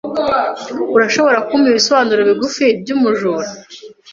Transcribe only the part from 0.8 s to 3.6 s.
Urashobora kumpa ibisobanuro bigufi byumujura?